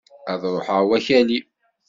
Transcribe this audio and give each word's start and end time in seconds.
Ad 0.31 0.41
ruḥen 0.53 0.83
wakali! 0.87 1.39